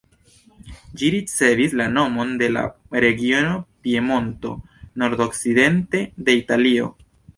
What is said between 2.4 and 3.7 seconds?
de la regiono